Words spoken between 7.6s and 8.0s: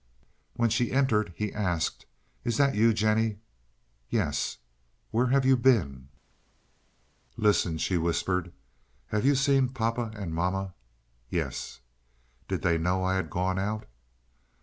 she